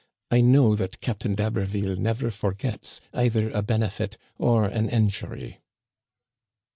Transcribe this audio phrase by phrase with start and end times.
[0.31, 5.59] I know that Captain d'Haberville never forgets either a benefit or an injury."